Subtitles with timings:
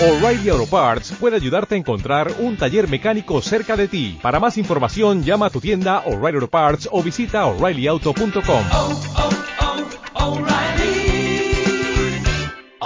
[0.00, 4.18] O'Reilly Auto Parts puede ayudarte a encontrar un taller mecánico cerca de ti.
[4.20, 8.64] Para más información, llama a tu tienda O'Reilly Auto Parts o visita oreillyauto.com.
[8.72, 9.00] oh,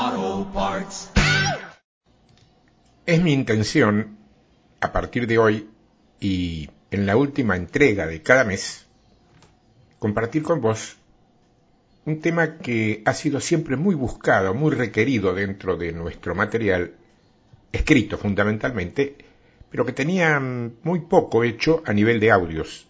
[0.04, 1.10] oh, Parts.
[3.06, 4.18] Es mi intención,
[4.80, 5.70] a partir de hoy
[6.20, 8.86] y en la última entrega de cada mes,
[9.98, 10.97] compartir con vos
[12.08, 16.94] un tema que ha sido siempre muy buscado, muy requerido dentro de nuestro material,
[17.70, 19.14] escrito fundamentalmente,
[19.70, 22.88] pero que tenía muy poco hecho a nivel de audios,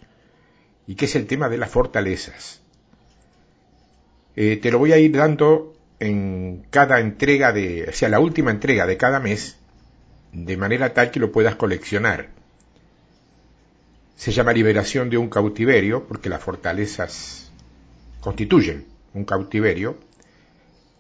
[0.87, 2.61] y que es el tema de las fortalezas.
[4.37, 8.53] Eh, te lo voy a ir dando en cada entrega de, o sea, la última
[8.53, 9.59] entrega de cada mes,
[10.33, 12.29] de manera tal que lo puedas coleccionar.
[14.15, 17.51] Se llama liberación de un cautiverio, porque las fortalezas
[18.21, 19.99] constituyen un cautiverio,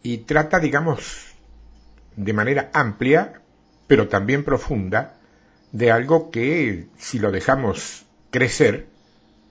[0.03, 1.27] y trata, digamos,
[2.17, 3.41] de manera amplia,
[3.87, 5.19] pero también profunda,
[5.73, 8.87] de algo que, si lo dejamos crecer,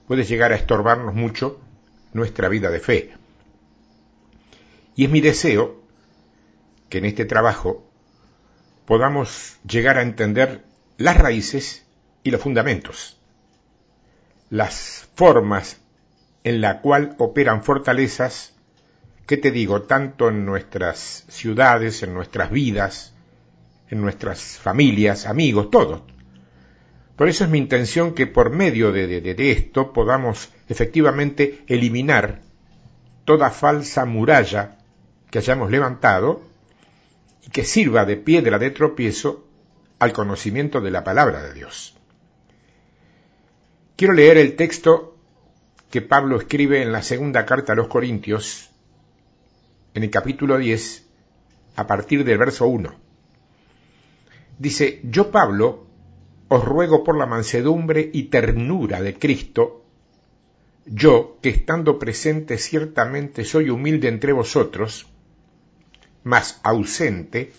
[0.08, 1.60] puede llegar a estorbarnos mucho
[2.14, 3.14] nuestra vida de fe.
[4.96, 5.82] Y es mi deseo
[6.90, 7.86] que en este trabajo
[8.86, 10.64] podamos llegar a entender
[10.98, 11.86] las raíces
[12.24, 13.20] y los fundamentos,
[14.50, 15.78] las formas
[16.44, 18.57] en la cual operan fortalezas,
[19.28, 23.14] que te digo, tanto en nuestras ciudades, en nuestras vidas,
[23.90, 26.02] en nuestras familias, amigos, todos.
[27.18, 32.42] Por eso es mi intención que por medio de, de esto podamos efectivamente eliminar
[33.26, 34.78] toda falsa muralla
[35.30, 36.42] que hayamos levantado
[37.46, 39.46] y que sirva de piedra de tropiezo
[40.00, 41.98] al conocimiento de la palabra de Dios.
[43.98, 45.18] Quiero leer el texto
[45.90, 48.67] que Pablo escribe en la segunda carta a los Corintios,
[49.98, 51.08] en el capítulo 10,
[51.76, 52.94] a partir del verso 1.
[54.60, 55.88] Dice, yo Pablo
[56.50, 59.86] os ruego por la mansedumbre y ternura de Cristo,
[60.86, 65.08] yo que estando presente ciertamente soy humilde entre vosotros,
[66.24, 67.54] mas ausente,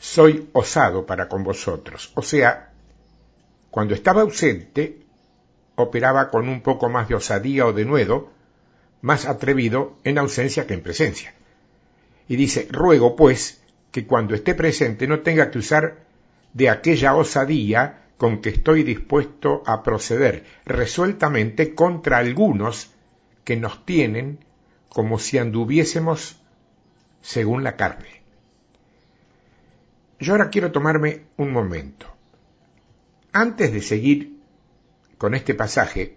[0.00, 2.10] soy osado para con vosotros.
[2.16, 2.72] O sea,
[3.70, 4.98] cuando estaba ausente,
[5.76, 8.32] operaba con un poco más de osadía o de nuevo,
[9.00, 11.34] más atrevido en ausencia que en presencia.
[12.32, 16.06] Y dice, ruego pues que cuando esté presente no tenga que usar
[16.54, 22.90] de aquella osadía con que estoy dispuesto a proceder resueltamente contra algunos
[23.44, 24.38] que nos tienen
[24.88, 26.40] como si anduviésemos
[27.20, 28.22] según la carne.
[30.18, 32.06] Yo ahora quiero tomarme un momento.
[33.34, 34.38] Antes de seguir
[35.18, 36.16] con este pasaje,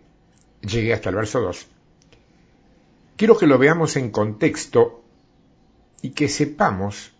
[0.61, 1.67] llegué hasta el verso 2,
[3.17, 5.01] quiero que lo veamos en contexto
[6.01, 7.13] y que sepamos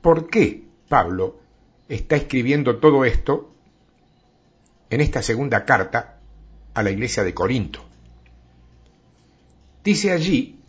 [0.00, 1.38] por qué Pablo
[1.88, 3.54] está escribiendo todo esto
[4.90, 6.18] en esta segunda carta
[6.74, 7.84] a la iglesia de Corinto.
[9.84, 10.60] Dice allí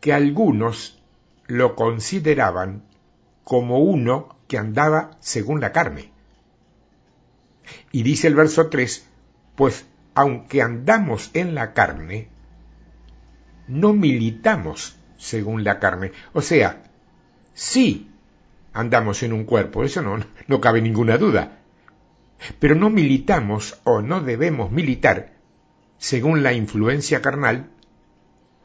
[0.00, 1.00] que algunos
[1.46, 2.82] lo consideraban
[3.44, 6.10] como uno que andaba según la carne.
[7.90, 9.06] Y dice el verso 3,
[9.54, 12.28] pues aunque andamos en la carne,
[13.68, 16.10] no militamos según la carne.
[16.32, 16.82] O sea,
[17.54, 18.10] sí
[18.72, 20.18] andamos en un cuerpo, eso no,
[20.48, 21.60] no cabe ninguna duda,
[22.58, 25.34] pero no militamos o no debemos militar
[25.96, 27.70] según la influencia carnal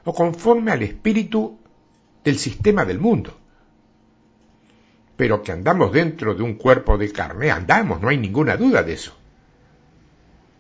[0.03, 1.59] o conforme al espíritu
[2.23, 3.38] del sistema del mundo.
[5.16, 8.94] Pero que andamos dentro de un cuerpo de carne, andamos, no hay ninguna duda de
[8.94, 9.16] eso.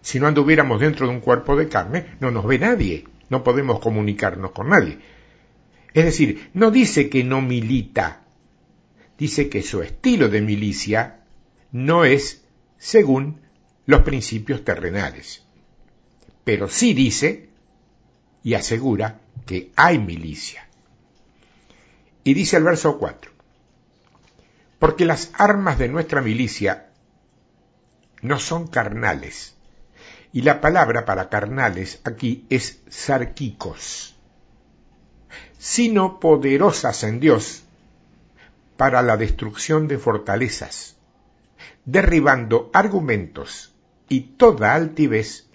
[0.01, 3.79] Si no anduviéramos dentro de un cuerpo de carne, no nos ve nadie, no podemos
[3.79, 4.99] comunicarnos con nadie.
[5.97, 8.21] Es decir, no dice que no milita,
[9.17, 11.23] dice que su estilo de milicia
[11.71, 12.45] no es
[12.77, 13.41] según
[13.87, 15.43] los principios terrenales.
[16.43, 17.49] Pero sí dice
[18.43, 20.67] y asegura que hay milicia.
[22.23, 23.31] Y dice el verso 4,
[24.77, 26.91] porque las armas de nuestra milicia
[28.21, 29.55] no son carnales,
[30.31, 34.16] y la palabra para carnales aquí es sarquicos,
[35.57, 37.63] sino poderosas en Dios
[38.77, 40.95] para la destrucción de fortalezas,
[41.85, 43.73] derribando argumentos
[44.07, 45.47] y toda altivez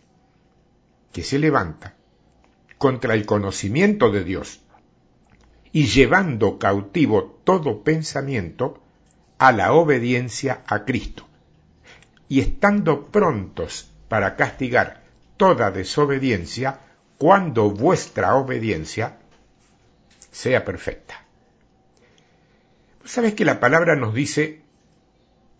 [1.12, 1.94] que se levanta
[2.78, 4.60] contra el conocimiento de Dios
[5.72, 8.82] y llevando cautivo todo pensamiento
[9.38, 11.26] a la obediencia a Cristo,
[12.28, 15.02] y estando prontos para castigar
[15.36, 16.80] toda desobediencia
[17.18, 19.18] cuando vuestra obediencia
[20.32, 21.24] sea perfecta.
[23.04, 24.62] ¿Sabes que la palabra nos dice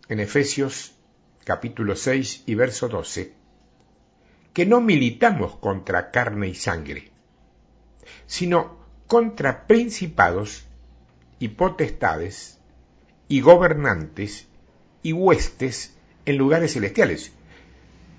[0.08, 0.94] en Efesios
[1.44, 3.34] capítulo 6 y verso 12
[4.52, 7.10] que no militamos contra carne y sangre,
[8.26, 10.64] sino contra principados
[11.38, 12.58] y potestades
[13.28, 14.46] y gobernantes
[15.02, 15.96] y huestes
[16.26, 17.32] en lugares celestiales.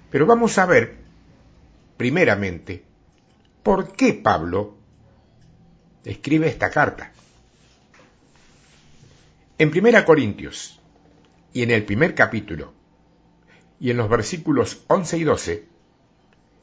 [0.10, 0.98] Pero vamos a ver,
[1.98, 2.84] primeramente,
[3.62, 4.76] por qué Pablo
[6.06, 7.12] escribe esta carta.
[9.58, 10.80] En Primera Corintios
[11.54, 12.74] y en el primer capítulo
[13.80, 15.68] y en los versículos 11 y 12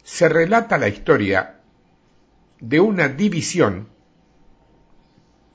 [0.03, 1.61] se relata la historia
[2.61, 3.89] de una división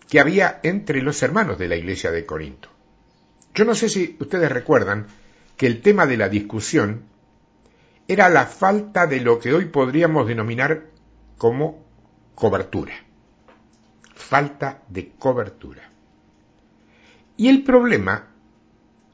[0.09, 2.69] que había entre los hermanos de la iglesia de Corinto.
[3.53, 5.07] Yo no sé si ustedes recuerdan
[5.57, 7.05] que el tema de la discusión
[8.07, 10.85] era la falta de lo que hoy podríamos denominar
[11.37, 11.83] como
[12.35, 12.93] cobertura.
[14.15, 15.83] Falta de cobertura.
[17.38, 18.27] Y el problema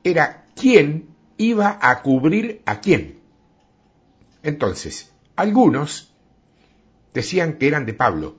[0.04, 3.20] era quién iba a cubrir a quién.
[4.44, 6.14] Entonces, algunos
[7.14, 8.36] decían que eran de Pablo,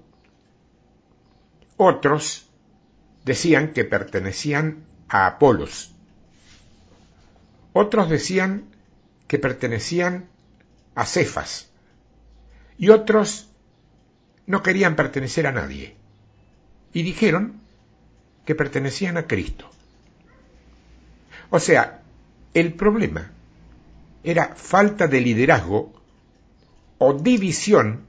[1.76, 2.48] otros
[3.24, 5.94] decían que pertenecían a Apolos,
[7.72, 8.70] otros decían
[9.26, 10.28] que pertenecían
[10.94, 11.70] a Cefas,
[12.78, 13.50] y otros
[14.46, 15.96] no querían pertenecer a nadie,
[16.92, 17.60] y dijeron
[18.44, 19.68] que pertenecían a Cristo.
[21.50, 22.02] O sea,
[22.54, 23.30] el problema
[24.24, 25.92] era falta de liderazgo
[26.98, 28.06] o división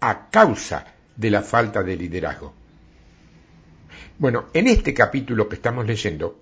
[0.00, 2.54] a causa de la falta de liderazgo.
[4.18, 6.40] Bueno, en este capítulo que estamos leyendo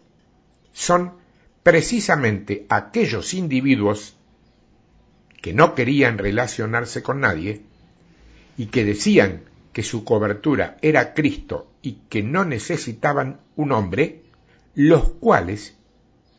[0.73, 1.15] son
[1.63, 4.17] precisamente aquellos individuos
[5.41, 7.63] que no querían relacionarse con nadie
[8.57, 9.43] y que decían
[9.73, 14.23] que su cobertura era Cristo y que no necesitaban un hombre,
[14.75, 15.77] los cuales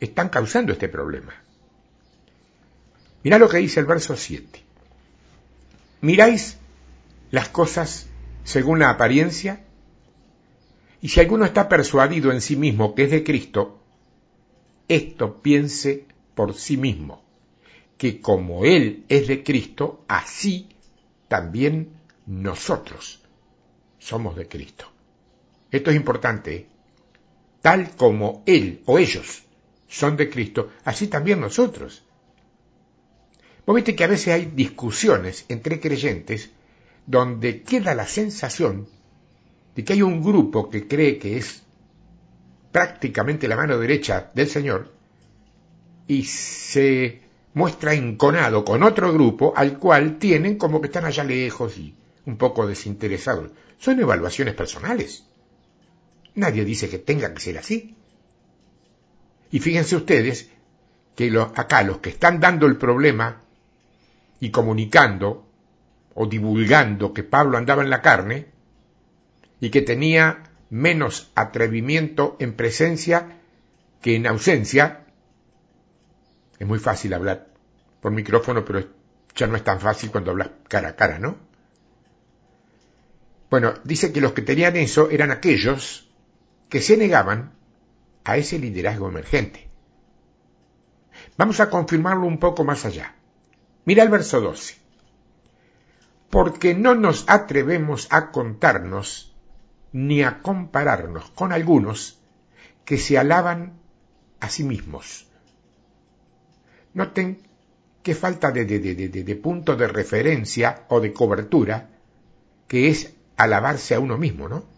[0.02, 1.34] están causando este problema.
[3.24, 4.62] Mirá lo que dice el verso 7.
[6.02, 6.58] Miráis
[7.32, 8.08] las cosas
[8.44, 9.64] según la apariencia,
[11.02, 13.80] y si alguno está persuadido en sí mismo que es de Cristo,
[14.90, 17.24] esto piense por sí mismo,
[17.98, 20.68] que como Él es de Cristo, así
[21.30, 21.94] también
[22.26, 23.22] nosotros
[23.98, 24.92] somos de Cristo.
[25.72, 26.68] Esto es importante.
[27.62, 29.44] Tal como Él o ellos
[29.88, 32.04] son de Cristo, así también nosotros.
[33.66, 36.52] Vos viste que a veces hay discusiones entre creyentes
[37.06, 38.88] donde queda la sensación
[39.76, 41.64] de que hay un grupo que cree que es
[42.72, 44.94] prácticamente la mano derecha del Señor
[46.08, 47.22] y se
[47.54, 52.38] muestra enconado con otro grupo al cual tienen como que están allá lejos y un
[52.38, 53.52] poco desinteresados.
[53.78, 55.27] Son evaluaciones personales.
[56.38, 57.96] Nadie dice que tenga que ser así.
[59.50, 60.52] Y fíjense ustedes
[61.16, 63.42] que acá los que están dando el problema
[64.40, 65.48] y comunicando
[66.14, 68.46] o divulgando que Pablo andaba en la carne
[69.60, 73.40] y que tenía menos atrevimiento en presencia
[74.00, 75.08] que en ausencia,
[76.60, 77.48] es muy fácil hablar
[78.00, 78.88] por micrófono, pero
[79.36, 81.36] ya no es tan fácil cuando hablas cara a cara, ¿no?
[83.50, 86.07] Bueno, dice que los que tenían eso eran aquellos
[86.70, 87.54] que se negaban
[88.24, 89.70] a ese liderazgo emergente.
[91.38, 93.16] Vamos a confirmarlo un poco más allá.
[93.86, 94.76] Mira el verso 12.
[96.30, 99.36] Porque no nos atrevemos a contarnos
[99.94, 102.20] ni a compararnos con algunos
[102.84, 103.80] que se alaban
[104.40, 105.28] a sí mismos.
[106.94, 107.42] Noten
[108.04, 111.90] qué falta de, de, de, de, punto de referencia o de cobertura
[112.68, 114.77] que es alabarse a uno mismo, ¿no?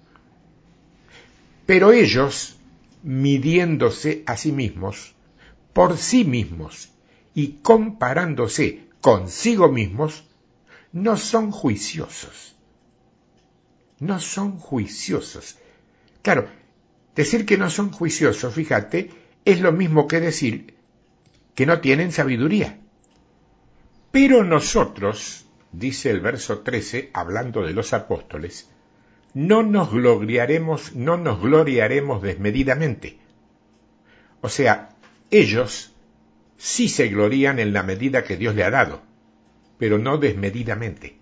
[1.69, 2.57] Pero ellos,
[3.03, 5.13] midiéndose a sí mismos,
[5.71, 6.89] por sí mismos
[7.35, 10.23] y comparándose consigo mismos,
[10.93, 12.55] no son juiciosos.
[13.99, 15.59] No son juiciosos.
[16.23, 16.49] Claro,
[17.13, 19.11] decir que no son juiciosos, fíjate,
[19.45, 20.73] es lo mismo que decir
[21.53, 22.79] que no tienen sabiduría.
[24.09, 28.71] Pero nosotros, dice el verso 13, hablando de los apóstoles,
[29.33, 33.19] no nos gloriaremos, no nos gloriaremos desmedidamente.
[34.41, 34.89] O sea,
[35.29, 35.93] ellos
[36.57, 39.01] sí se glorían en la medida que Dios le ha dado,
[39.77, 41.17] pero no desmedidamente.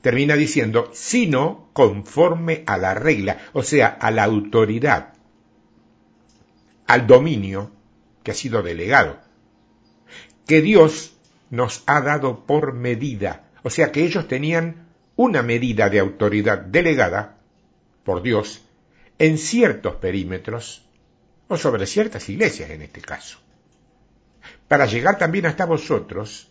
[0.00, 5.14] Termina diciendo, sino conforme a la regla, o sea, a la autoridad,
[6.86, 7.72] al dominio
[8.22, 9.18] que ha sido delegado,
[10.46, 11.16] que Dios
[11.50, 14.85] nos ha dado por medida, o sea que ellos tenían
[15.16, 17.38] una medida de autoridad delegada
[18.04, 18.62] por Dios
[19.18, 20.84] en ciertos perímetros
[21.48, 23.38] o sobre ciertas iglesias en este caso,
[24.68, 26.48] para llegar también hasta vosotros,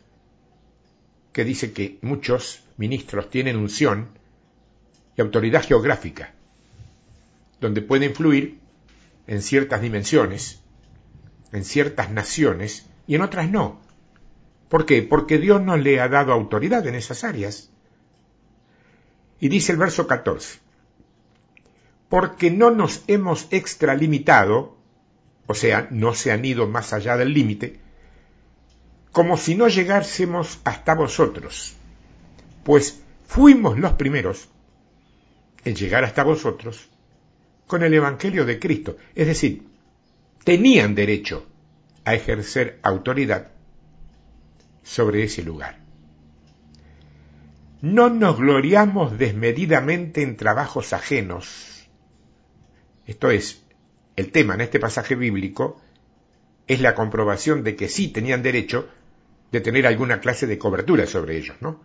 [1.32, 4.10] que dice que muchos ministros tienen unción
[5.18, 6.34] y autoridad geográfica,
[7.60, 8.60] donde puede influir
[9.28, 10.62] en ciertas dimensiones,
[11.52, 13.82] en ciertas naciones y en otras no.
[14.70, 15.04] ¿Por qué?
[15.04, 17.70] Porque Dios no le ha dado autoridad en esas áreas.
[19.40, 20.60] Y dice el verso 14,
[22.10, 24.78] porque no nos hemos extralimitado,
[25.48, 27.80] o sea, no se han ido más allá del límite,
[29.12, 31.74] como si no llegásemos hasta vosotros,
[32.64, 34.50] pues fuimos los primeros
[35.64, 36.90] en llegar hasta vosotros
[37.68, 39.64] con el Evangelio de Cristo, es decir,
[40.44, 41.46] tenían derecho
[42.06, 43.52] a ejercer autoridad
[44.84, 45.85] sobre ese lugar.
[47.86, 51.88] No nos gloriamos desmedidamente en trabajos ajenos.
[53.06, 53.64] Esto es,
[54.16, 55.80] el tema en este pasaje bíblico
[56.66, 58.90] es la comprobación de que sí tenían derecho
[59.52, 61.80] de tener alguna clase de cobertura sobre ellos, ¿no?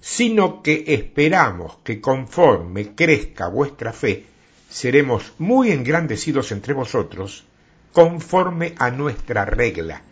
[0.00, 4.26] Sino que esperamos que conforme crezca vuestra fe,
[4.68, 7.46] seremos muy engrandecidos entre vosotros,
[7.94, 10.02] conforme a nuestra regla,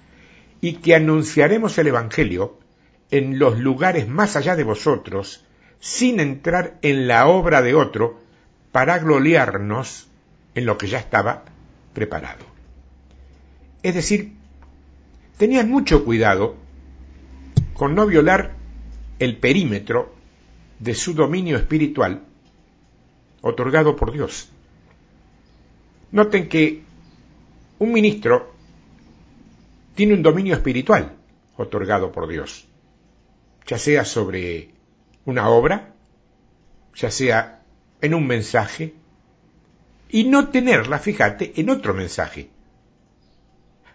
[0.63, 2.57] y que anunciaremos el Evangelio
[3.11, 5.45] en los lugares más allá de vosotros,
[5.81, 8.21] sin entrar en la obra de otro,
[8.73, 10.09] para gloriarnos
[10.55, 11.45] en lo que ya estaba
[11.95, 12.45] preparado.
[13.83, 14.33] Es decir,
[15.37, 16.57] tenían mucho cuidado
[17.75, 18.55] con no violar
[19.19, 20.15] el perímetro
[20.79, 22.23] de su dominio espiritual
[23.41, 24.49] otorgado por Dios.
[26.11, 26.83] Noten que
[27.79, 28.53] un ministro
[29.95, 31.17] tiene un dominio espiritual
[31.57, 32.68] otorgado por Dios,
[33.69, 34.71] ya sea sobre
[35.27, 35.95] una obra,
[36.95, 37.63] ya sea
[38.01, 38.95] en un mensaje,
[40.09, 42.49] y no tenerla, fíjate, en otro mensaje.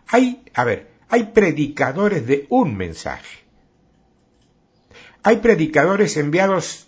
[0.07, 3.39] Hay, a ver, hay predicadores de un mensaje.
[5.23, 6.87] Hay predicadores enviados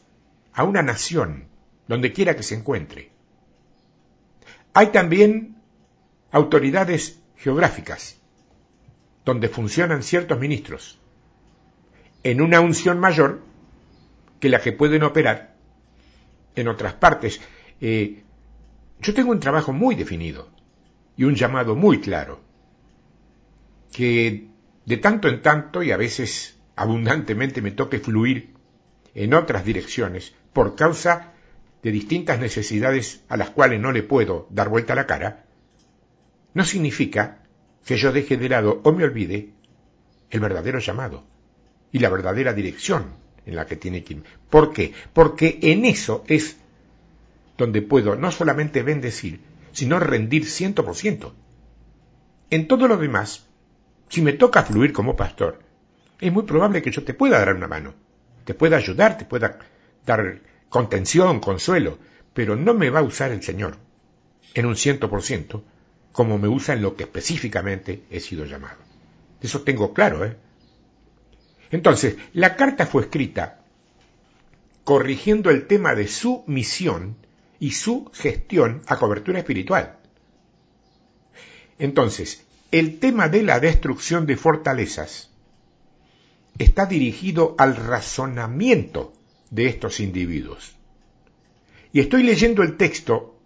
[0.54, 1.48] a una nación,
[1.88, 3.10] donde quiera que se encuentre.
[4.74, 5.58] Hay también
[6.32, 8.18] autoridades geográficas,
[9.24, 11.00] donde funcionan ciertos ministros,
[12.26, 13.44] en una unción mayor
[14.40, 15.54] que la que pueden operar
[16.56, 17.40] en otras partes.
[17.80, 18.24] Eh,
[19.00, 20.50] yo tengo un trabajo muy definido
[21.16, 22.42] y un llamado muy claro,
[23.92, 24.48] que
[24.88, 28.56] de tanto en tanto y a veces abundantemente me toque fluir
[29.14, 31.34] en otras direcciones por causa
[31.84, 35.46] de distintas necesidades a las cuales no le puedo dar vuelta la cara,
[36.56, 37.44] no significa
[37.86, 39.52] que yo deje de lado o me olvide
[40.32, 41.35] el verdadero llamado
[41.96, 43.06] y la verdadera dirección
[43.46, 44.24] en la que tiene que ir.
[44.50, 44.92] ¿Por qué?
[45.14, 46.58] Porque en eso es
[47.58, 49.40] donde puedo no solamente bendecir,
[49.72, 51.34] sino rendir ciento por ciento.
[52.50, 53.46] En todo lo demás,
[54.10, 55.60] si me toca fluir como pastor,
[56.20, 57.94] es muy probable que yo te pueda dar una mano,
[58.44, 59.60] te pueda ayudar, te pueda
[60.06, 61.98] dar contención, consuelo,
[62.34, 63.78] pero no me va a usar el Señor
[64.54, 65.64] en un ciento por ciento
[66.12, 68.80] como me usa en lo que específicamente he sido llamado.
[69.42, 70.36] Eso tengo claro, ¿eh?
[71.72, 73.62] Entonces, la carta fue escrita
[74.84, 77.18] corrigiendo el tema de su misión
[77.60, 79.98] y su gestión a cobertura espiritual.
[81.80, 85.32] Entonces, el tema de la destrucción de fortalezas
[86.58, 89.14] está dirigido al razonamiento
[89.50, 90.76] de estos individuos.
[91.92, 93.38] Y estoy leyendo el texto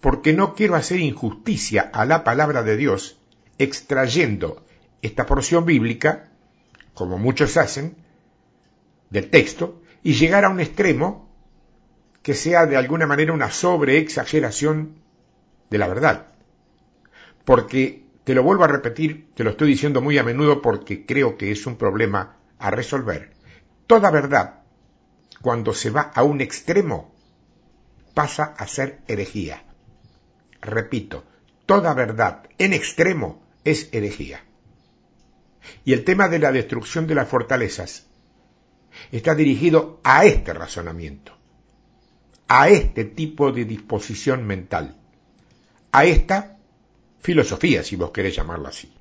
[0.00, 3.16] porque no quiero hacer injusticia a la palabra de Dios
[3.58, 4.64] extrayendo
[5.02, 6.30] esta porción bíblica,
[6.94, 7.96] como muchos hacen,
[9.10, 11.28] del texto, y llegar a un extremo
[12.22, 14.96] que sea de alguna manera una sobreexageración
[15.70, 16.28] de la verdad.
[17.44, 21.36] Porque, te lo vuelvo a repetir, te lo estoy diciendo muy a menudo porque creo
[21.36, 23.32] que es un problema a resolver,
[23.86, 24.64] toda verdad
[25.44, 27.14] cuando se va a un extremo,
[28.14, 29.62] pasa a ser herejía.
[30.62, 31.24] Repito,
[31.66, 34.42] toda verdad en extremo es herejía.
[35.84, 38.06] Y el tema de la destrucción de las fortalezas
[39.12, 41.36] está dirigido a este razonamiento,
[42.48, 44.96] a este tipo de disposición mental,
[45.92, 46.58] a esta
[47.20, 48.92] filosofía, si vos querés llamarlo así,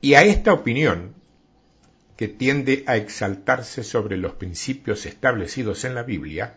[0.00, 1.14] y a esta opinión
[2.16, 6.56] que tiende a exaltarse sobre los principios establecidos en la Biblia,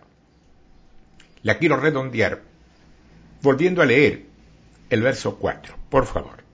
[1.44, 2.44] la quiero redondear
[3.42, 4.26] volviendo a leer
[4.90, 6.47] el verso 4, por favor.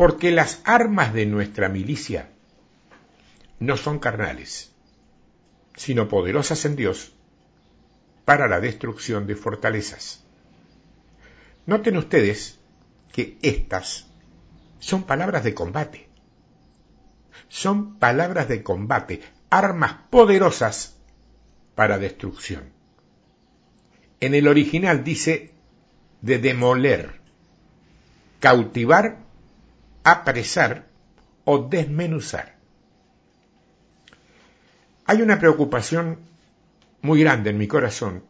[0.00, 2.30] Porque las armas de nuestra milicia
[3.58, 4.72] no son carnales,
[5.76, 7.12] sino poderosas en Dios
[8.24, 10.24] para la destrucción de fortalezas.
[11.66, 12.58] Noten ustedes
[13.12, 14.06] que estas
[14.78, 16.08] son palabras de combate.
[17.48, 20.96] Son palabras de combate, armas poderosas
[21.74, 22.72] para destrucción.
[24.20, 25.52] En el original dice
[26.22, 27.20] de demoler,
[28.38, 29.28] cautivar,
[30.04, 30.86] apresar
[31.44, 32.56] o desmenuzar.
[35.06, 36.18] Hay una preocupación
[37.02, 38.22] muy grande en mi corazón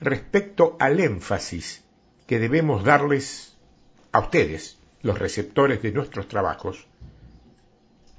[0.00, 1.82] respecto al énfasis
[2.26, 3.56] que debemos darles
[4.12, 6.86] a ustedes, los receptores de nuestros trabajos,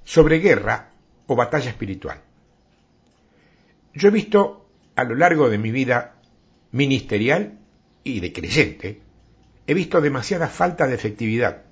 [0.03, 0.91] sobre guerra
[1.27, 2.21] o batalla espiritual.
[3.93, 6.15] Yo he visto a lo largo de mi vida
[6.71, 7.59] ministerial
[8.03, 9.01] y de creyente,
[9.67, 11.66] he visto demasiada falta de efectividad,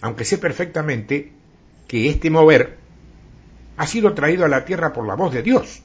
[0.00, 1.32] aunque sé perfectamente
[1.88, 2.78] que este mover
[3.76, 5.82] ha sido traído a la tierra por la voz de Dios,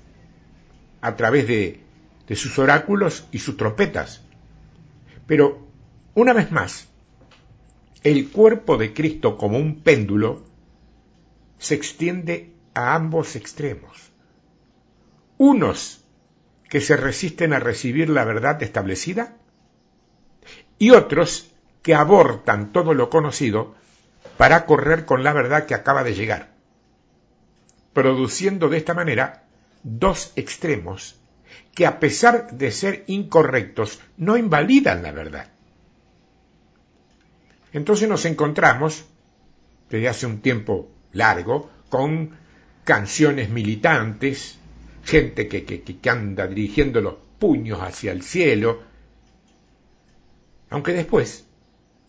[1.01, 1.83] a través de,
[2.35, 4.21] sus oráculos y sus trompetas.
[5.25, 5.67] Pero,
[6.13, 6.87] una vez más,
[8.03, 10.43] el cuerpo de Cristo como un péndulo
[11.57, 14.11] se extiende a ambos extremos.
[15.37, 16.03] Unos
[16.69, 19.35] que se resisten a recibir la verdad establecida
[20.77, 21.51] y otros
[21.81, 23.75] que abortan todo lo conocido
[24.39, 26.53] para correr con la verdad que acaba de llegar,
[27.91, 29.43] produciendo de esta manera
[29.83, 31.19] dos extremos
[31.75, 35.51] que a pesar de ser incorrectos no invalidan la verdad.
[37.73, 39.03] Entonces nos encontramos,
[39.89, 42.29] desde hace un tiempo largo, con
[42.85, 44.57] canciones militantes,
[45.03, 48.83] gente que, anda dirigiendo los puños hacia el cielo,
[50.69, 51.45] aunque después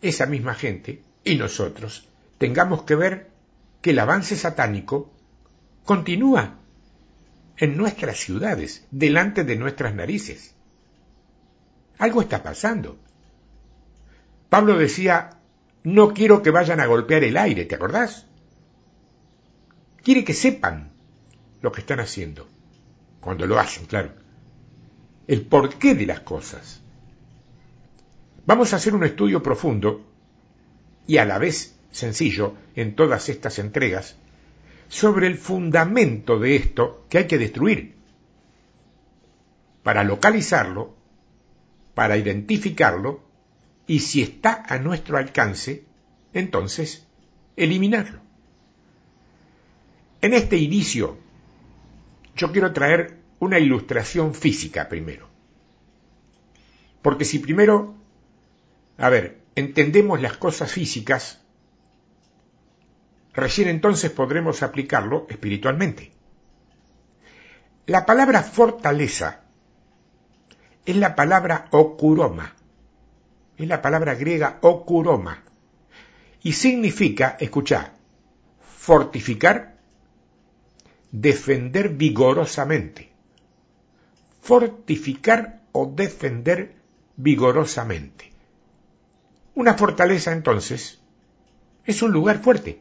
[0.00, 2.06] esa misma gente y nosotros
[2.40, 3.30] tengamos que ver
[3.82, 5.12] que el avance satánico
[5.84, 6.56] continúa
[7.58, 10.54] en nuestras ciudades, delante de nuestras narices.
[11.98, 12.98] Algo está pasando.
[14.48, 15.36] Pablo decía,
[15.84, 18.24] no quiero que vayan a golpear el aire, ¿te acordás?
[20.02, 20.92] Quiere que sepan
[21.60, 22.48] lo que están haciendo,
[23.20, 24.14] cuando lo hacen, claro.
[25.26, 26.80] El porqué de las cosas.
[28.46, 30.06] Vamos a hacer un estudio profundo
[31.06, 34.16] y a la vez sencillo en todas estas entregas
[34.88, 37.94] sobre el fundamento de esto que hay que destruir.
[39.82, 40.96] Para localizarlo,
[41.94, 43.22] para identificarlo
[43.86, 45.84] y si está a nuestro alcance,
[46.32, 47.06] entonces
[47.56, 48.20] eliminarlo.
[50.20, 51.18] En este inicio,
[52.36, 55.28] yo quiero traer una ilustración física primero.
[57.02, 57.94] Porque si primero,
[58.98, 61.40] a ver, entendemos las cosas físicas,
[63.40, 66.12] recién entonces podremos aplicarlo espiritualmente.
[67.86, 69.42] La palabra fortaleza
[70.86, 72.54] es la palabra okuroma,
[73.56, 75.42] es la palabra griega okuroma,
[76.42, 77.92] y significa, escucha,
[78.76, 79.76] fortificar,
[81.10, 83.12] defender vigorosamente,
[84.40, 86.76] fortificar o defender
[87.16, 88.32] vigorosamente.
[89.54, 91.00] Una fortaleza entonces
[91.84, 92.80] es un lugar fuerte.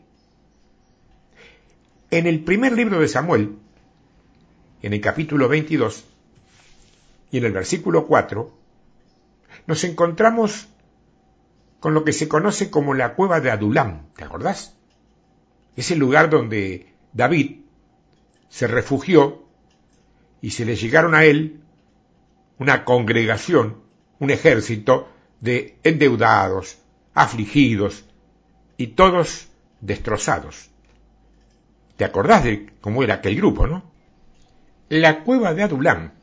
[2.11, 3.55] En el primer libro de Samuel,
[4.81, 6.05] en el capítulo 22
[7.31, 8.51] y en el versículo 4,
[9.67, 10.69] nos encontramos
[11.79, 14.75] con lo que se conoce como la cueva de Adulam, ¿te acordás?
[15.75, 17.61] Es el lugar donde David
[18.49, 19.43] se refugió
[20.41, 21.61] y se le llegaron a él
[22.57, 23.83] una congregación,
[24.17, 25.09] un ejército
[25.41, 26.79] de endeudados,
[27.13, 28.03] afligidos
[28.77, 30.68] y todos destrozados.
[31.99, 33.83] ¿Te acordás de cómo era aquel grupo, no?
[34.87, 36.13] La cueva de Adulam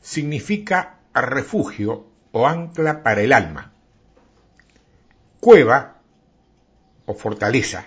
[0.00, 3.70] significa refugio o ancla para el alma.
[5.38, 5.98] Cueva
[7.06, 7.86] o fortaleza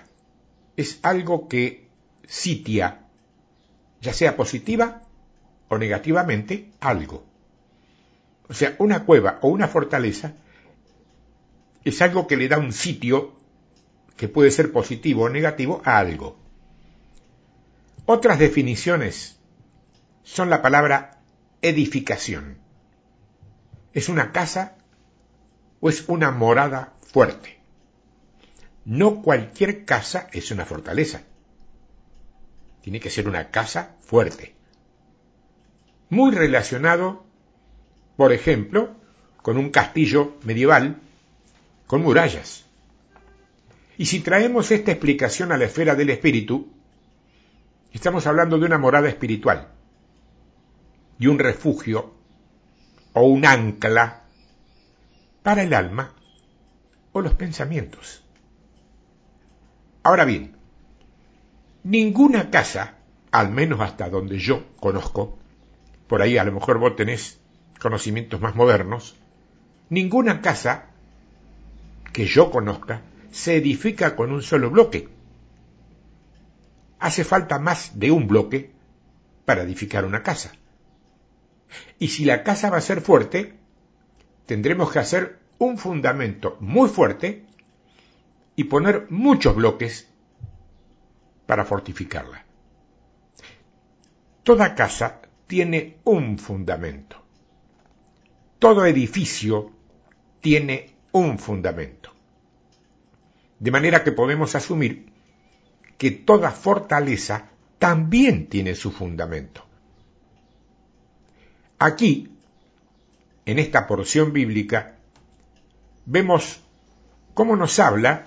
[0.78, 1.86] es algo que
[2.26, 3.02] sitia,
[4.00, 5.02] ya sea positiva
[5.68, 7.26] o negativamente, algo.
[8.48, 10.32] O sea, una cueva o una fortaleza
[11.84, 13.34] es algo que le da un sitio
[14.16, 16.40] que puede ser positivo o negativo a algo.
[18.04, 19.38] Otras definiciones
[20.24, 21.20] son la palabra
[21.60, 22.58] edificación.
[23.92, 24.76] ¿Es una casa
[25.80, 27.60] o es una morada fuerte?
[28.84, 31.22] No cualquier casa es una fortaleza.
[32.80, 34.56] Tiene que ser una casa fuerte.
[36.10, 37.24] Muy relacionado,
[38.16, 38.96] por ejemplo,
[39.42, 40.96] con un castillo medieval
[41.86, 42.64] con murallas.
[43.96, 46.71] Y si traemos esta explicación a la esfera del espíritu,
[47.92, 49.68] Estamos hablando de una morada espiritual
[51.18, 52.14] y un refugio
[53.12, 54.22] o un ancla
[55.42, 56.14] para el alma
[57.12, 58.24] o los pensamientos.
[60.02, 60.56] Ahora bien,
[61.84, 62.94] ninguna casa,
[63.30, 65.38] al menos hasta donde yo conozco,
[66.06, 67.40] por ahí a lo mejor vos tenés
[67.78, 69.16] conocimientos más modernos,
[69.90, 70.86] ninguna casa
[72.12, 75.08] que yo conozca se edifica con un solo bloque.
[77.02, 78.70] Hace falta más de un bloque
[79.44, 80.52] para edificar una casa.
[81.98, 83.58] Y si la casa va a ser fuerte,
[84.46, 87.44] tendremos que hacer un fundamento muy fuerte
[88.54, 90.08] y poner muchos bloques
[91.46, 92.44] para fortificarla.
[94.44, 97.16] Toda casa tiene un fundamento.
[98.60, 99.72] Todo edificio
[100.40, 102.12] tiene un fundamento.
[103.58, 105.11] De manera que podemos asumir
[105.98, 109.64] que toda fortaleza también tiene su fundamento.
[111.78, 112.30] Aquí,
[113.44, 114.96] en esta porción bíblica,
[116.06, 116.60] vemos
[117.34, 118.26] cómo nos habla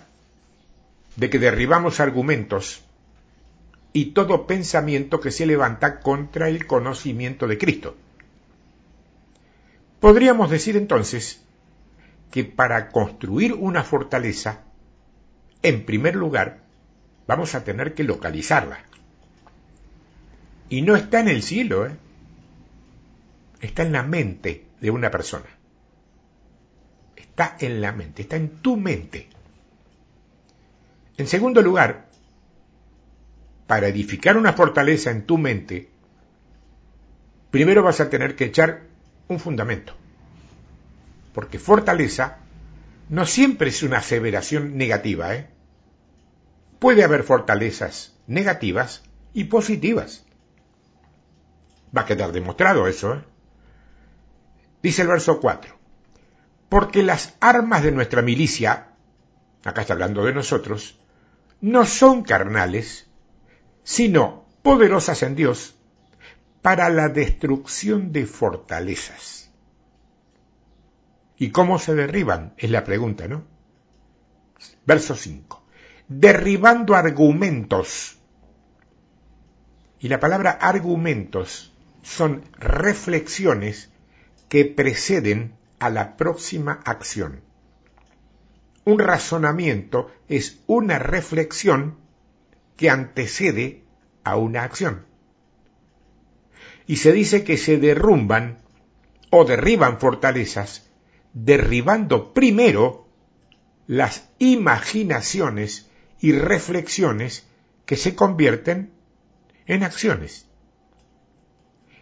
[1.15, 2.81] de que derribamos argumentos
[3.93, 7.95] y todo pensamiento que se levanta contra el conocimiento de Cristo.
[10.01, 11.41] Podríamos decir entonces
[12.29, 14.63] que para construir una fortaleza,
[15.63, 16.64] en primer lugar,
[17.27, 18.79] vamos a tener que localizarla.
[20.69, 21.95] Y no está en el cielo, ¿eh?
[23.61, 25.45] está en la mente de una persona.
[27.15, 29.29] Está en la mente, está en tu mente.
[31.17, 32.07] En segundo lugar,
[33.67, 35.89] para edificar una fortaleza en tu mente,
[37.51, 38.83] primero vas a tener que echar
[39.27, 39.93] un fundamento.
[41.33, 42.37] Porque fortaleza
[43.09, 45.54] no siempre es una aseveración negativa, ¿eh?
[46.79, 50.25] Puede haber fortalezas negativas y positivas.
[51.95, 53.23] Va a quedar demostrado eso, ¿eh?
[54.81, 55.75] Dice el verso 4.
[56.69, 58.89] Porque las armas de nuestra milicia,
[59.63, 60.99] acá está hablando de nosotros,
[61.61, 63.07] no son carnales,
[63.83, 65.75] sino poderosas en Dios
[66.61, 69.51] para la destrucción de fortalezas.
[71.37, 72.53] ¿Y cómo se derriban?
[72.57, 73.43] Es la pregunta, ¿no?
[74.85, 75.64] Verso 5.
[76.07, 78.17] Derribando argumentos.
[79.99, 83.89] Y la palabra argumentos son reflexiones
[84.49, 87.41] que preceden a la próxima acción.
[88.83, 91.97] Un razonamiento es una reflexión
[92.77, 93.83] que antecede
[94.23, 95.05] a una acción.
[96.85, 98.59] Y se dice que se derrumban
[99.31, 100.85] o derriban fortalezas
[101.35, 103.07] derribando primero
[103.87, 105.89] las imaginaciones
[106.19, 107.47] y reflexiones
[107.85, 108.91] que se convierten
[109.65, 110.47] en acciones.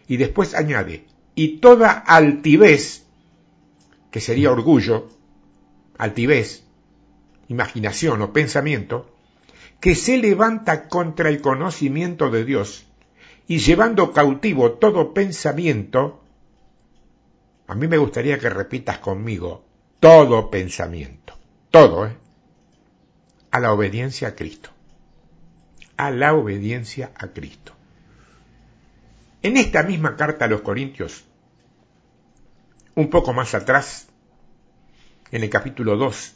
[0.07, 3.05] Y después añade, y toda altivez,
[4.11, 5.09] que sería orgullo,
[5.97, 6.63] altivez,
[7.47, 9.09] imaginación o pensamiento,
[9.79, 12.85] que se levanta contra el conocimiento de Dios
[13.47, 16.23] y llevando cautivo todo pensamiento,
[17.67, 19.65] a mí me gustaría que repitas conmigo,
[19.99, 21.33] todo pensamiento,
[21.71, 22.22] todo, ¿eh?
[23.53, 24.71] A la obediencia a Cristo,
[25.95, 27.73] a la obediencia a Cristo.
[29.43, 31.23] En esta misma carta a los Corintios,
[32.95, 34.07] un poco más atrás,
[35.29, 36.35] en el capítulo 2,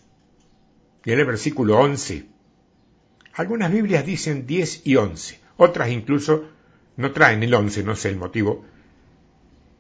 [1.06, 2.28] y en el versículo 11,
[3.34, 6.50] algunas Biblias dicen 10 y 11, otras incluso
[6.98, 8.64] no traen el 11, no sé el motivo.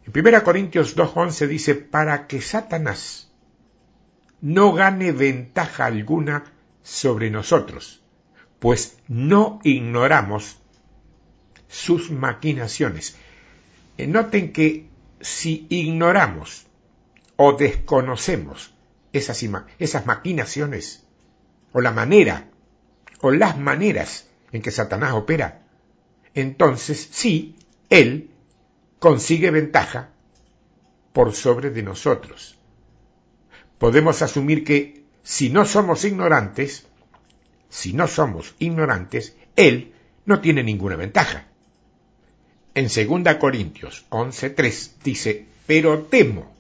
[0.08, 3.32] En 1 Corintios 2.11 dice, para que Satanás
[4.42, 6.57] no gane ventaja alguna
[6.88, 8.02] sobre nosotros,
[8.60, 10.56] pues no ignoramos
[11.68, 13.18] sus maquinaciones.
[13.98, 14.88] Eh, noten que
[15.20, 16.66] si ignoramos
[17.36, 18.74] o desconocemos
[19.12, 19.44] esas,
[19.80, 21.04] esas maquinaciones,
[21.74, 22.50] o la manera,
[23.20, 25.68] o las maneras en que Satanás opera,
[26.36, 27.58] entonces sí,
[27.90, 28.32] él
[29.00, 30.12] consigue ventaja
[31.12, 32.58] por sobre de nosotros.
[33.78, 36.86] Podemos asumir que si no somos ignorantes,
[37.70, 39.92] si no somos ignorantes, él
[40.26, 41.48] no tiene ninguna ventaja.
[42.74, 46.56] En 2 Corintios 11.3 dice, pero temo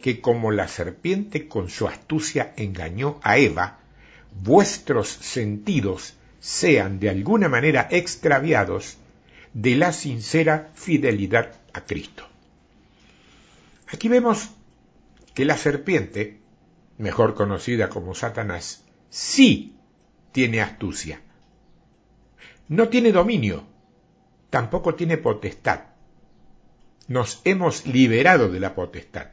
[0.00, 3.80] que como la serpiente con su astucia engañó a Eva,
[4.40, 8.96] vuestros sentidos sean de alguna manera extraviados
[9.52, 12.26] de la sincera fidelidad a Cristo.
[13.88, 14.48] Aquí vemos
[15.34, 16.37] que la serpiente,
[16.98, 19.76] mejor conocida como Satanás, sí
[20.32, 21.20] tiene astucia.
[22.68, 23.64] No tiene dominio,
[24.50, 25.84] tampoco tiene potestad.
[27.06, 29.28] Nos hemos liberado de la potestad.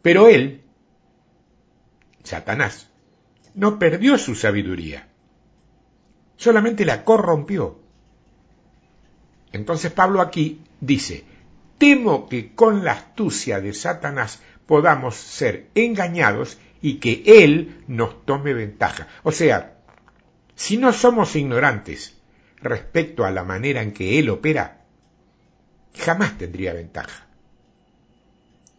[0.00, 0.64] Pero él,
[2.22, 2.88] Satanás,
[3.54, 5.08] no perdió su sabiduría,
[6.36, 7.80] solamente la corrompió.
[9.52, 11.24] Entonces Pablo aquí dice,
[11.78, 18.52] temo que con la astucia de Satanás podamos ser engañados y que él nos tome
[18.52, 19.08] ventaja.
[19.22, 19.78] O sea,
[20.54, 22.20] si no somos ignorantes
[22.56, 24.84] respecto a la manera en que él opera,
[25.96, 27.26] jamás tendría ventaja.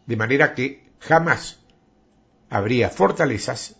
[0.05, 1.59] De manera que jamás
[2.51, 3.75] habría fortalezas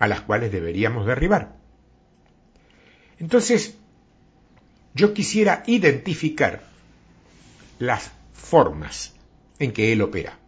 [0.00, 1.54] a las cuales deberíamos derribar.
[3.20, 3.78] Entonces,
[4.94, 6.64] yo quisiera identificar
[7.78, 9.14] las formas
[9.60, 10.38] en que él opera.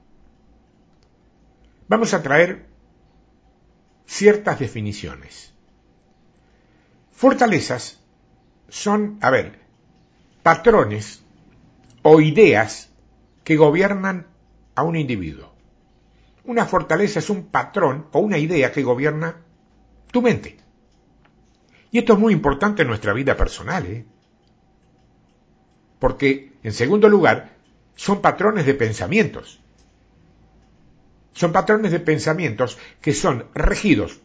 [1.88, 2.66] Vamos a traer
[4.06, 5.52] ciertas definiciones.
[7.12, 8.00] Fortalezas
[8.68, 9.60] son, a ver,
[10.42, 11.22] patrones
[12.02, 12.90] o ideas
[13.44, 14.26] que gobiernan
[14.74, 15.52] a un individuo.
[16.44, 19.36] Una fortaleza es un patrón o una idea que gobierna
[20.12, 20.56] tu mente.
[21.90, 24.04] Y esto es muy importante en nuestra vida personal, ¿eh?
[25.98, 27.56] porque, en segundo lugar,
[27.94, 29.60] son patrones de pensamientos.
[31.36, 34.20] Son patrones de pensamientos que son regidos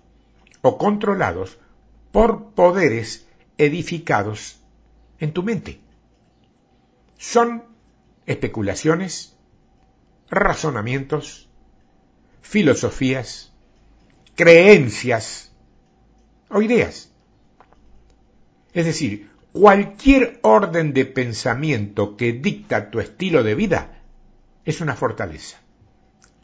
[0.61, 1.59] o controlados
[2.13, 4.61] por poderes edificados
[5.19, 5.81] en tu mente.
[7.17, 7.65] Son
[8.25, 9.35] especulaciones,
[10.29, 11.49] razonamientos,
[12.41, 13.51] filosofías,
[14.35, 15.51] creencias
[16.47, 17.11] o ideas.
[18.71, 24.01] Es decir, cualquier orden de pensamiento que dicta tu estilo de vida
[24.63, 25.59] es una fortaleza.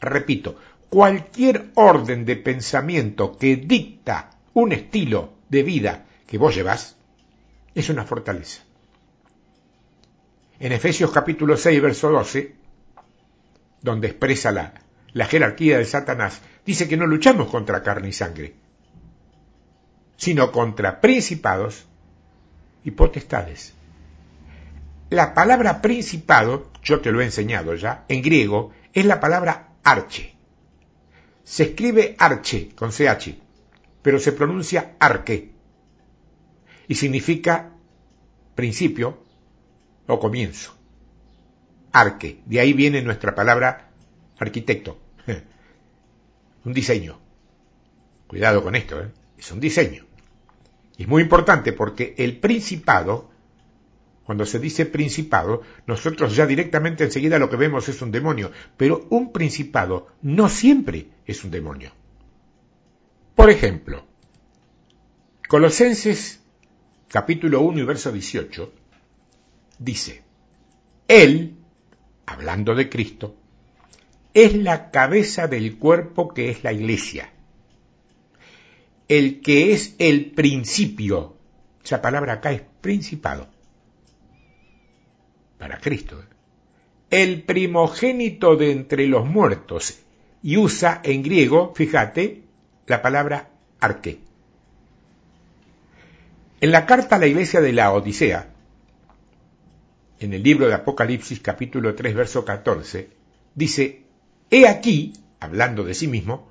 [0.00, 0.56] Repito,
[0.88, 6.96] cualquier orden de pensamiento que dicta un estilo de vida que vos llevas
[7.74, 8.62] es una fortaleza.
[10.60, 12.54] En Efesios capítulo 6, verso 12,
[13.80, 14.74] donde expresa la,
[15.12, 18.54] la jerarquía de Satanás, dice que no luchamos contra carne y sangre,
[20.16, 21.86] sino contra principados
[22.84, 23.74] y potestades.
[25.10, 30.34] La palabra principado, yo te lo he enseñado ya, en griego, es la palabra arche.
[31.44, 33.34] Se escribe arche con CH,
[34.02, 35.52] pero se pronuncia arque.
[36.88, 37.70] Y significa
[38.54, 39.22] principio
[40.06, 40.74] o comienzo.
[41.92, 43.90] Arque, de ahí viene nuestra palabra
[44.38, 44.98] arquitecto.
[46.64, 47.18] un diseño.
[48.26, 49.10] Cuidado con esto, ¿eh?
[49.38, 50.04] es un diseño.
[50.98, 53.30] Es muy importante porque el principado
[54.28, 59.06] cuando se dice principado, nosotros ya directamente enseguida lo que vemos es un demonio, pero
[59.08, 61.92] un principado no siempre es un demonio.
[63.34, 64.04] Por ejemplo,
[65.48, 66.40] Colosenses
[67.08, 68.70] capítulo 1 y verso 18
[69.78, 70.22] dice,
[71.08, 71.54] Él,
[72.26, 73.34] hablando de Cristo,
[74.34, 77.32] es la cabeza del cuerpo que es la iglesia,
[79.08, 81.38] el que es el principio,
[81.82, 83.48] esa palabra acá es principado,
[85.58, 86.22] para Cristo.
[87.10, 89.98] El primogénito de entre los muertos
[90.42, 92.42] y usa en griego, fíjate,
[92.86, 94.20] la palabra arque.
[96.60, 98.54] En la carta a la iglesia de la Odisea,
[100.20, 103.08] en el libro de Apocalipsis capítulo 3 verso 14,
[103.54, 104.02] dice,
[104.50, 106.48] He aquí, hablando de sí mismo,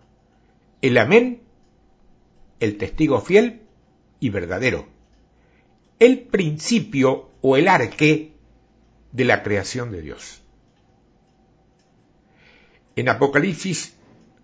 [0.81, 1.41] el amén,
[2.59, 3.61] el testigo fiel
[4.19, 4.87] y verdadero,
[5.99, 8.36] el principio o el arque
[9.11, 10.41] de la creación de Dios.
[12.95, 13.95] En Apocalipsis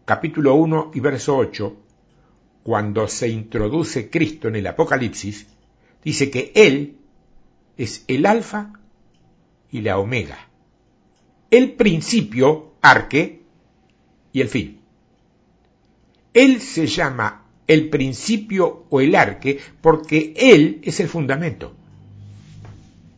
[0.06, 1.78] capítulo 1 y verso 8,
[2.63, 5.47] cuando se introduce Cristo en el Apocalipsis,
[6.04, 6.97] dice que Él
[7.78, 8.73] es el alfa
[9.71, 10.38] y la omega,
[11.49, 13.41] el principio, arque,
[14.32, 14.82] y el fin.
[16.34, 21.76] Él se llama el principio o el arque porque Él es el fundamento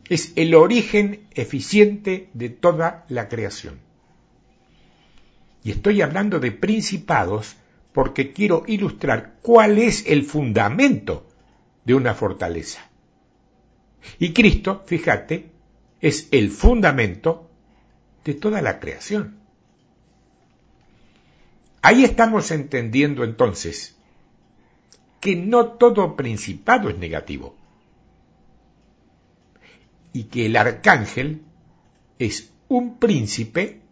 [0.08, 3.80] es el origen eficiente de toda la creación.
[5.64, 7.56] Y estoy hablando de principados
[7.92, 11.26] porque quiero ilustrar cuál es el fundamento
[11.84, 12.88] de una fortaleza.
[14.18, 15.50] Y Cristo, fíjate,
[16.00, 17.50] es el fundamento
[18.24, 19.38] de toda la creación.
[21.82, 23.96] Ahí estamos entendiendo entonces
[25.20, 27.56] que no todo principado es negativo
[30.16, 31.42] y que el arcángel
[32.18, 33.82] es un príncipe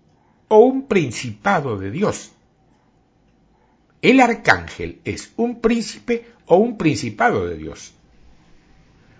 [0.48, 2.32] o un principado de Dios.
[4.00, 7.92] El arcángel es un príncipe o un principado de Dios.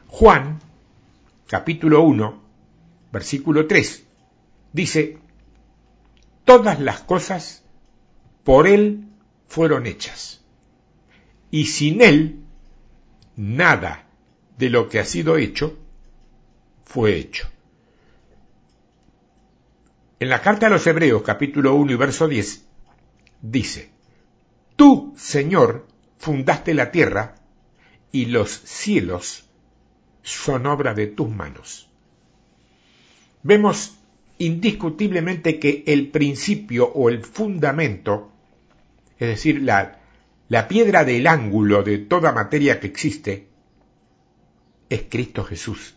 [0.09, 0.61] Juan,
[1.47, 2.43] capítulo 1,
[3.13, 4.03] versículo 3,
[4.73, 5.19] dice,
[6.47, 7.65] todas las cosas
[8.45, 9.09] por Él
[9.47, 10.41] fueron hechas.
[11.51, 12.39] Y sin Él,
[13.37, 14.07] nada
[14.57, 15.84] de lo que ha sido hecho
[16.85, 17.49] fue hecho.
[20.21, 22.65] En la carta a los Hebreos capítulo 1 y verso 10
[23.43, 23.91] dice,
[24.77, 25.87] Tú, Señor,
[26.19, 27.35] fundaste la tierra
[28.11, 29.49] y los cielos
[30.23, 31.91] son obra de tus manos.
[33.43, 33.99] Vemos
[34.39, 38.33] indiscutiblemente que el principio o el fundamento,
[39.19, 40.01] es decir, la,
[40.49, 43.49] la piedra del ángulo de toda materia que existe,
[44.89, 45.95] es Cristo Jesús,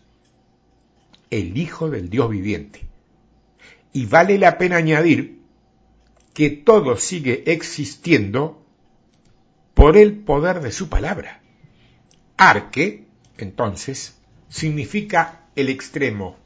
[1.30, 2.86] el Hijo del Dios viviente.
[3.92, 5.38] Y vale la pena añadir
[6.34, 8.64] que todo sigue existiendo
[9.74, 11.42] por el poder de su palabra.
[12.36, 14.16] Arque, entonces,
[14.48, 16.36] significa el extremo,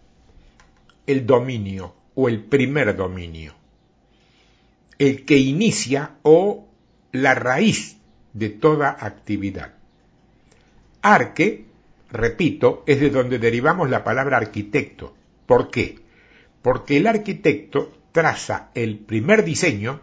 [1.07, 3.55] el dominio o el primer dominio,
[4.99, 6.69] el que inicia o
[7.13, 7.97] la raíz
[8.33, 9.75] de toda actividad.
[11.03, 11.67] Arque,
[12.13, 15.15] repito, es de donde derivamos la palabra arquitecto.
[15.47, 15.99] ¿Por qué?
[16.63, 20.01] Porque el arquitecto traza el primer diseño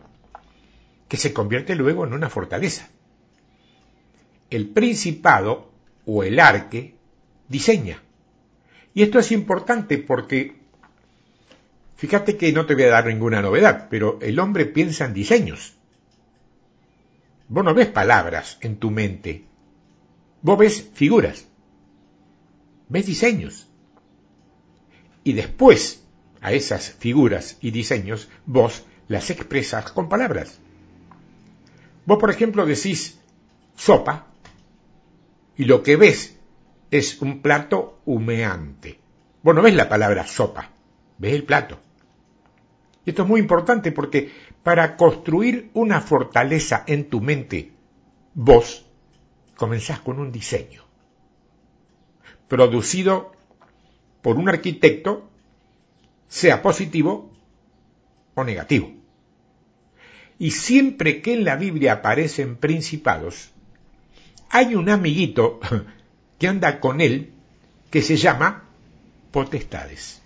[1.08, 2.90] que se convierte luego en una fortaleza.
[4.50, 5.72] El principado
[6.06, 6.96] o el arque
[7.48, 8.02] diseña.
[8.94, 10.60] Y esto es importante porque
[12.00, 15.74] Fíjate que no te voy a dar ninguna novedad, pero el hombre piensa en diseños.
[17.50, 19.44] Vos no ves palabras en tu mente,
[20.42, 21.49] vos ves figuras,
[22.90, 23.68] ves diseños.
[25.24, 26.04] Y después
[26.42, 30.60] a esas figuras y diseños vos las expresas con palabras.
[32.06, 33.20] Vos, por ejemplo, decís
[33.76, 34.28] sopa
[35.56, 36.38] y lo que ves
[36.92, 39.00] es un plato humeante.
[39.44, 40.72] Vos no ves la palabra sopa,
[41.18, 41.80] ves el plato.
[43.06, 44.32] Y esto es muy importante porque
[44.64, 47.72] para construir una fortaleza en tu mente,
[48.34, 48.86] vos
[49.56, 50.89] comenzás con un diseño
[52.50, 53.32] producido
[54.22, 55.30] por un arquitecto,
[56.28, 57.32] sea positivo
[58.36, 58.92] o negativo.
[60.38, 63.52] Y siempre que en la Biblia aparecen principados,
[64.50, 65.60] hay un amiguito
[66.38, 67.32] que anda con él
[67.90, 68.66] que se llama
[69.32, 70.22] potestades.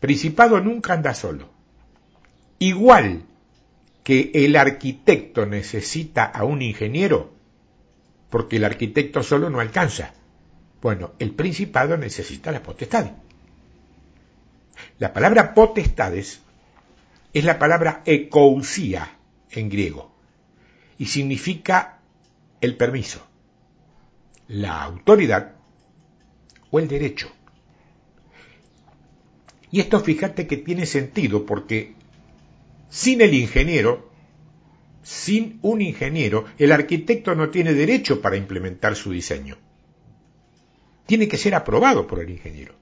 [0.00, 1.48] Principado nunca anda solo.
[2.58, 3.22] Igual
[4.02, 7.32] que el arquitecto necesita a un ingeniero,
[8.30, 10.14] porque el arquitecto solo no alcanza.
[10.82, 13.12] Bueno, el principado necesita las potestades.
[14.98, 16.40] La palabra potestades
[17.32, 19.16] es la palabra ekousia
[19.52, 20.12] en griego
[20.98, 22.00] y significa
[22.60, 23.24] el permiso,
[24.48, 25.52] la autoridad
[26.72, 27.30] o el derecho.
[29.70, 31.94] Y esto fíjate que tiene sentido porque
[32.90, 34.10] sin el ingeniero,
[35.04, 39.56] sin un ingeniero, el arquitecto no tiene derecho para implementar su diseño.
[41.06, 42.74] Tiene que ser aprobado por el ingeniero.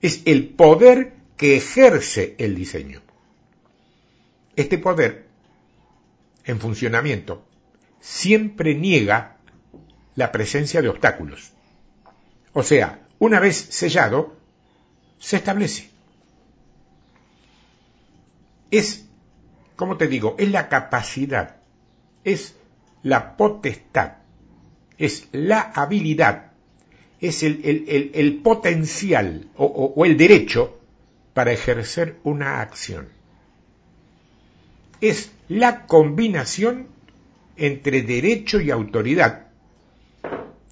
[0.00, 3.00] Es el poder que ejerce el diseño.
[4.56, 5.26] Este poder,
[6.44, 7.44] en funcionamiento,
[8.00, 9.38] siempre niega
[10.14, 11.52] la presencia de obstáculos.
[12.52, 14.36] O sea, una vez sellado,
[15.18, 15.90] se establece.
[18.70, 19.06] Es,
[19.76, 21.56] como te digo, es la capacidad,
[22.24, 22.54] es
[23.02, 24.18] la potestad,
[24.98, 26.52] es la habilidad,
[27.28, 30.78] es el, potencial o el derecho
[31.32, 33.08] para ejercer una acción.
[35.00, 36.88] Es la combinación
[37.56, 39.48] entre derecho y autoridad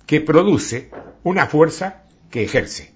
[0.06, 0.90] que produce
[1.22, 2.92] una fuerza que ejerce.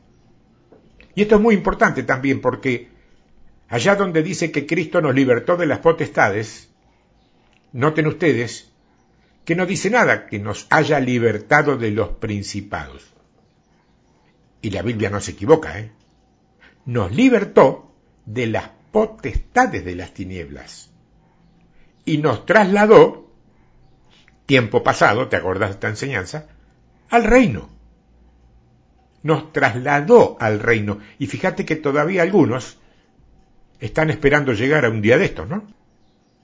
[1.15, 2.89] Y esto es muy importante también porque
[3.69, 6.69] allá donde dice que Cristo nos libertó de las potestades,
[7.73, 8.71] noten ustedes
[9.45, 13.16] que no dice nada que nos haya libertado de los principados.
[14.67, 15.93] Y la Biblia no se equivoca, ¿eh?
[16.87, 20.91] Nos libertó de las potestades de las tinieblas.
[22.05, 23.31] Y nos trasladó,
[24.45, 26.49] tiempo pasado, ¿te acordás de esta enseñanza?
[27.11, 27.69] Al reino
[29.23, 30.99] nos trasladó al reino.
[31.21, 32.77] Y fíjate que todavía algunos
[33.79, 35.63] están esperando llegar a un día de estos, ¿no?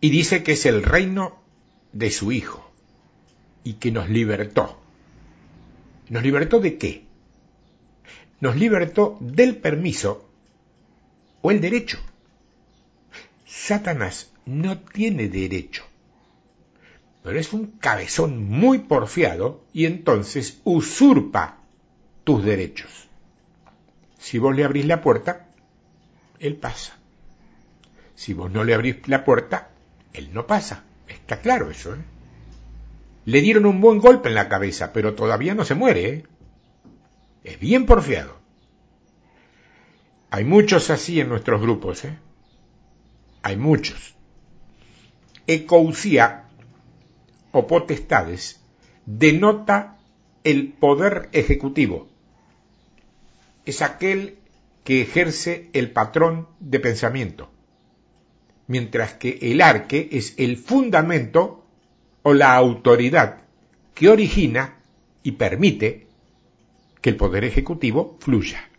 [0.00, 1.42] Y dice que es el reino
[1.92, 2.72] de su Hijo
[3.64, 4.80] y que nos libertó.
[6.08, 7.11] ¿Nos libertó de qué?
[8.42, 10.28] Nos libertó del permiso
[11.42, 11.98] o el derecho.
[13.46, 15.84] Satanás no tiene derecho,
[17.22, 21.58] pero es un cabezón muy porfiado y entonces usurpa
[22.24, 22.90] tus derechos.
[24.18, 25.46] Si vos le abrís la puerta,
[26.40, 26.94] él pasa.
[28.16, 29.68] Si vos no le abrís la puerta,
[30.12, 30.82] Él no pasa.
[31.06, 31.98] Está claro eso, ¿eh?
[33.24, 36.24] Le dieron un buen golpe en la cabeza, pero todavía no se muere, ¿eh?
[37.44, 38.38] Es bien porfiado.
[40.30, 42.18] Hay muchos así en nuestros grupos, ¿eh?
[43.42, 44.14] Hay muchos.
[45.46, 46.44] Ecousia
[47.50, 48.60] o potestades
[49.04, 49.98] denota
[50.44, 52.08] el poder ejecutivo.
[53.64, 54.38] Es aquel
[54.84, 57.50] que ejerce el patrón de pensamiento,
[58.66, 61.64] mientras que el arque es el fundamento
[62.22, 63.42] o la autoridad
[63.94, 64.78] que origina
[65.22, 66.08] y permite
[67.02, 68.70] que el poder ejecutivo fluya.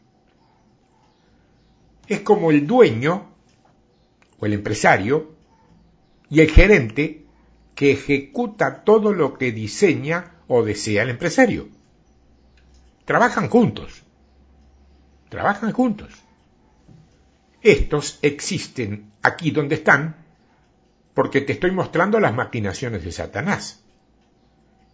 [2.07, 3.30] Es como el dueño
[4.39, 5.36] o el empresario
[6.30, 7.26] y el gerente
[7.76, 11.67] que ejecuta todo lo que diseña o desea el empresario.
[13.05, 14.03] Trabajan juntos.
[15.30, 16.09] Trabajan juntos.
[17.61, 20.24] Estos existen aquí donde están
[21.13, 23.82] porque te estoy mostrando las maquinaciones de Satanás.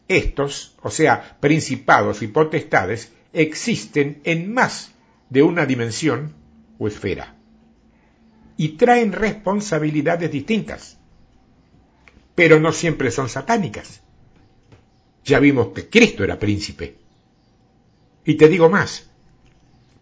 [0.07, 4.91] Estos, o sea, principados y potestades, existen en más
[5.29, 6.33] de una dimensión
[6.77, 7.35] o esfera
[8.57, 10.97] y traen responsabilidades distintas,
[12.35, 14.01] pero no siempre son satánicas.
[15.23, 16.97] Ya vimos que Cristo era príncipe.
[18.25, 19.09] Y te digo más,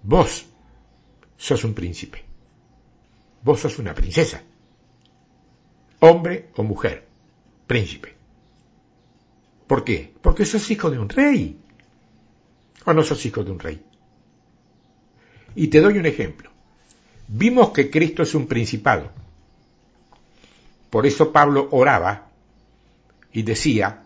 [0.02, 0.46] vos
[1.38, 2.24] sos un príncipe,
[3.44, 4.42] vos sos una princesa,
[6.00, 7.06] hombre o mujer,
[7.68, 8.16] príncipe.
[9.68, 10.14] ¿Por qué?
[10.22, 11.60] Porque sos hijo de un rey.
[12.88, 13.84] ¿O no sos hijo de un rey?
[15.56, 16.50] Y te doy un ejemplo.
[17.28, 19.12] Vimos que Cristo es un principado.
[20.90, 22.30] Por eso Pablo oraba
[23.34, 24.04] y decía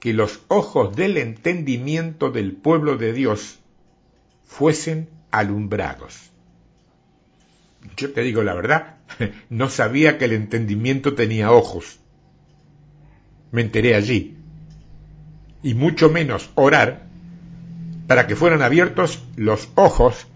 [0.00, 3.60] que los ojos del entendimiento del pueblo de Dios
[4.44, 6.32] fuesen alumbrados.
[7.96, 8.96] Yo te digo la verdad,
[9.48, 12.00] no sabía que el entendimiento tenía ojos.
[13.52, 14.38] Me enteré allí.
[15.62, 17.11] Y mucho menos orar
[18.12, 20.26] para que fueran abiertos los ojos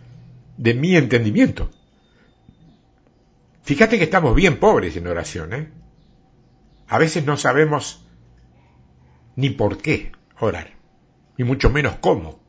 [0.57, 1.71] de mi entendimiento.
[3.65, 5.69] Fíjate que estamos bien pobres en oración, ¿eh?
[6.89, 8.03] A veces no sabemos
[9.35, 10.71] ni por qué orar,
[11.37, 12.41] ni mucho menos cómo.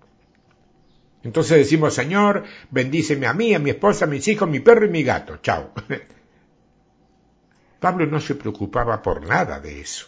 [1.23, 4.89] Entonces decimos, Señor, bendíceme a mí, a mi esposa, a mis hijos, mi perro y
[4.89, 5.39] mi gato.
[5.41, 5.73] Chao.
[7.81, 10.07] Pablo no se preocupaba por nada de eso.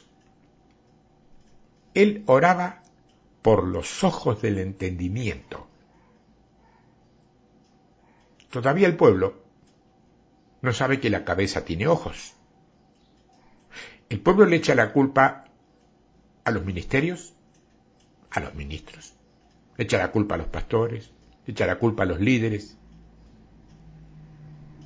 [1.94, 2.84] Él oraba
[3.42, 5.68] por los ojos del entendimiento.
[8.50, 9.44] Todavía el pueblo
[10.62, 12.34] no sabe que la cabeza tiene ojos.
[14.10, 15.46] El pueblo le echa la culpa
[16.44, 17.34] a los ministerios,
[18.32, 19.14] a los ministros,
[19.78, 21.12] le echa la culpa a los pastores,
[21.46, 22.76] le echa la culpa a los líderes.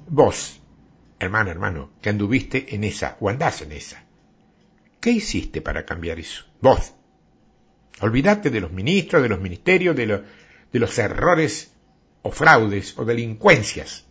[0.09, 0.59] Vos,
[1.19, 4.03] hermano, hermano, que anduviste en esa o andás en esa,
[4.99, 6.45] ¿qué hiciste para cambiar eso?
[6.61, 6.93] Vos.
[8.01, 10.23] Olvídate de los ministros, de los ministerios, de,
[10.71, 11.71] de los errores
[12.21, 14.05] o fraudes o delincuencias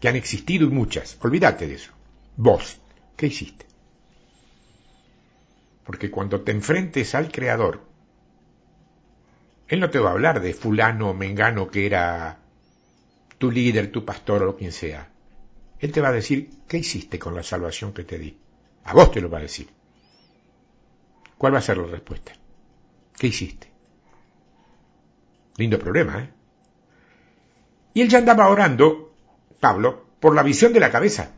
[0.00, 1.16] que han existido y muchas.
[1.20, 1.92] Olvídate de eso.
[2.36, 2.80] Vos,
[3.16, 3.66] ¿qué hiciste?
[5.84, 7.82] Porque cuando te enfrentes al Creador,
[9.68, 12.38] Él no te va a hablar de fulano o mengano que era
[13.38, 15.10] tu líder, tu pastor o quien sea.
[15.78, 18.36] Él te va a decir, ¿qué hiciste con la salvación que te di?
[18.84, 19.68] A vos te lo va a decir.
[21.36, 22.32] ¿Cuál va a ser la respuesta?
[23.18, 23.68] ¿Qué hiciste?
[25.56, 26.30] Lindo problema, ¿eh?
[27.94, 29.08] Y él ya andaba orando
[29.60, 31.32] Pablo, por la visión de la cabeza.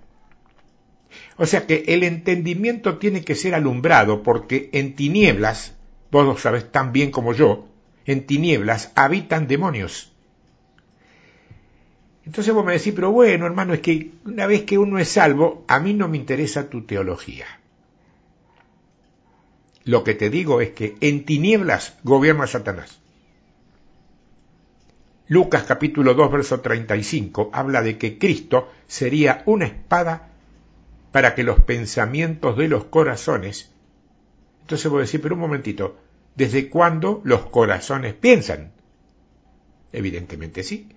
[1.36, 5.74] O sea que el entendimiento tiene que ser alumbrado porque en tinieblas,
[6.10, 7.66] vos lo sabes tan bien como yo,
[8.04, 10.12] en tinieblas habitan demonios.
[12.24, 15.64] Entonces vos me decís, pero bueno, hermano, es que una vez que uno es salvo,
[15.66, 17.59] a mí no me interesa tu teología.
[19.90, 23.00] Lo que te digo es que en tinieblas gobierna Satanás.
[25.26, 30.28] Lucas capítulo 2, verso 35 habla de que Cristo sería una espada
[31.10, 33.72] para que los pensamientos de los corazones.
[34.60, 35.98] Entonces voy a decir, pero un momentito,
[36.36, 38.70] ¿desde cuándo los corazones piensan?
[39.92, 40.88] Evidentemente sí.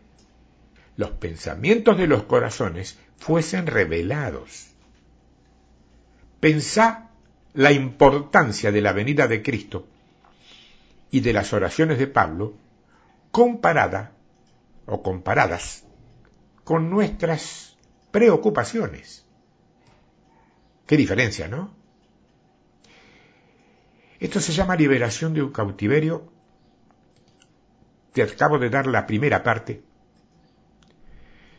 [0.97, 4.67] Los pensamientos de los corazones fuesen revelados.
[6.39, 7.02] Pensá
[7.53, 9.87] la importancia de la venida de Cristo
[11.11, 12.55] y de las oraciones de Pablo
[13.31, 14.13] comparada
[14.85, 15.85] o comparadas
[16.63, 17.77] con nuestras
[18.11, 19.25] preocupaciones.
[20.85, 21.75] Qué diferencia, ¿no?
[24.19, 26.31] Esto se llama liberación de un cautiverio.
[28.13, 29.83] Te acabo de dar la primera parte.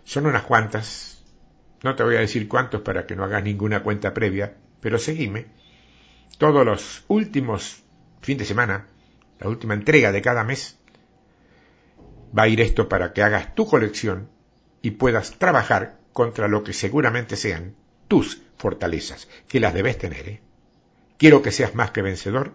[0.05, 1.23] Son unas cuantas.
[1.83, 5.64] No te voy a decir cuántos para que no hagas ninguna cuenta previa, pero seguime.
[6.39, 7.85] Todos los últimos
[8.21, 8.87] fin de semana,
[9.39, 10.79] la última entrega de cada mes,
[12.37, 14.31] va a ir esto para que hagas tu colección
[14.83, 17.77] y puedas trabajar contra lo que seguramente sean
[18.09, 20.29] tus fortalezas, que las debes tener.
[20.29, 20.41] ¿eh?
[21.19, 22.53] Quiero que seas más que vencedor,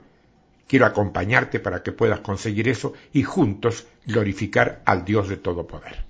[0.68, 6.06] quiero acompañarte para que puedas conseguir eso y juntos glorificar al Dios de todo poder.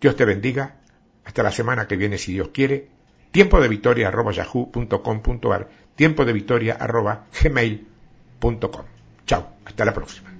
[0.00, 0.80] Dios te bendiga,
[1.24, 2.90] hasta la semana que viene si Dios quiere,
[3.30, 8.84] tiempo de victoria arroba yahoo.com.ar, tiempo de victoria arroba gmail.com.
[9.26, 10.35] Chao, hasta la próxima.